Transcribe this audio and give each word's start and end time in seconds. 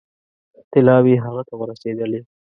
طلاوې 0.71 1.15
هغه 1.25 1.41
ته 1.47 1.53
ورسېدلې. 1.57 2.21